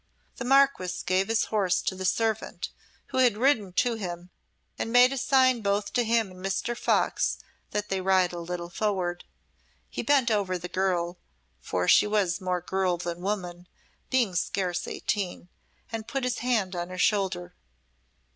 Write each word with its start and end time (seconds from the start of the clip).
The 0.37 0.45
Marquess 0.45 1.03
gave 1.03 1.27
his 1.27 1.43
horse 1.53 1.79
to 1.83 1.93
the 1.93 2.05
servant, 2.05 2.69
who 3.09 3.19
had 3.19 3.37
ridden 3.37 3.71
to 3.73 3.93
him, 3.93 4.31
and 4.79 4.91
made 4.91 5.13
a 5.13 5.17
sign 5.19 5.61
both 5.61 5.93
to 5.93 6.03
him 6.03 6.31
and 6.31 6.43
Mr. 6.43 6.75
Fox 6.75 7.37
that 7.69 7.89
they 7.89 8.01
ride 8.01 8.33
a 8.33 8.39
little 8.39 8.71
forward. 8.71 9.25
He 9.91 10.01
bent 10.01 10.31
over 10.31 10.57
the 10.57 10.67
girl 10.67 11.19
(for 11.59 11.87
she 11.87 12.07
was 12.07 12.41
more 12.41 12.61
girl 12.61 12.97
than 12.97 13.21
woman, 13.21 13.67
being 14.09 14.33
scarce 14.33 14.87
eighteen) 14.87 15.49
and 15.91 16.07
put 16.07 16.23
his 16.23 16.39
hand 16.39 16.75
on 16.75 16.89
her 16.89 16.97
shoulder. 16.97 17.53